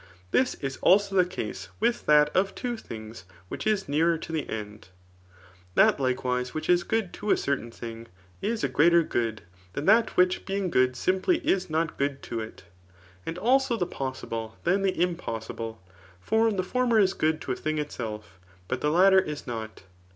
This 0.31 0.55
is 0.55 0.77
also 0.77 1.13
the 1.15 1.25
case 1.27 1.69
with 1.79 2.07
that 2.07 2.35
of 2.35 2.55
two 2.55 2.75
things 2.75 3.25
which 3.49 3.67
is 3.67 3.87
nearer 3.87 4.17
to 4.17 4.31
the 4.31 4.49
end. 4.49 4.87
That, 5.75 5.99
Kkewise, 5.99 6.55
which 6.55 6.69
is 6.71 6.81
good 6.81 7.13
to 7.13 7.29
a 7.29 7.37
certain 7.37 7.69
thing, 7.69 8.07
is 8.41 8.63
a 8.63 8.67
greater 8.67 9.03
good 9.03 9.43
than 9.73 9.85
that 9.85 10.17
which 10.17 10.43
being 10.43 10.71
good 10.71 10.95
simply 10.95 11.37
is 11.45 11.69
not 11.69 11.99
good 11.99 12.23
to 12.23 12.39
it« 12.39 12.63
And 13.27 13.37
also 13.37 13.77
the 13.77 13.85
possable 13.85 14.55
than 14.63 14.81
the 14.81 14.99
impossible. 14.99 15.79
For 16.19 16.51
the 16.51 16.63
former 16.63 16.97
is 16.97 17.13
good 17.13 17.39
to 17.41 17.51
a 17.51 17.55
thing 17.55 17.77
itself, 17.77 18.39
but 18.67 18.81
the 18.81 18.89
latter 18.89 19.19
is 19.19 19.45
not. 19.45 19.83